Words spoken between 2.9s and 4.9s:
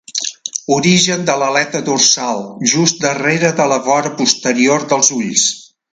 darrere de la vora posterior